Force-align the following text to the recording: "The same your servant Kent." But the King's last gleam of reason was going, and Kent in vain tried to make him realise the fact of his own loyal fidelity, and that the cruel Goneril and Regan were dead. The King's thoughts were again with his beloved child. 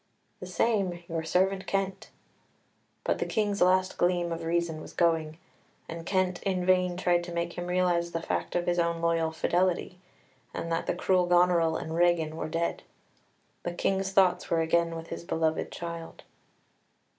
"The 0.39 0.47
same 0.47 1.03
your 1.07 1.23
servant 1.23 1.67
Kent." 1.67 2.09
But 3.03 3.19
the 3.19 3.25
King's 3.27 3.61
last 3.61 3.99
gleam 3.99 4.31
of 4.31 4.41
reason 4.41 4.81
was 4.81 4.93
going, 4.93 5.37
and 5.87 6.07
Kent 6.07 6.41
in 6.41 6.65
vain 6.65 6.97
tried 6.97 7.23
to 7.25 7.31
make 7.31 7.53
him 7.53 7.67
realise 7.67 8.09
the 8.09 8.19
fact 8.23 8.55
of 8.55 8.65
his 8.65 8.79
own 8.79 8.99
loyal 8.99 9.31
fidelity, 9.31 9.99
and 10.55 10.71
that 10.71 10.87
the 10.87 10.95
cruel 10.95 11.27
Goneril 11.27 11.77
and 11.77 11.93
Regan 11.93 12.35
were 12.35 12.49
dead. 12.49 12.81
The 13.61 13.73
King's 13.75 14.11
thoughts 14.11 14.49
were 14.49 14.61
again 14.61 14.95
with 14.95 15.09
his 15.09 15.23
beloved 15.23 15.71
child. 15.71 16.23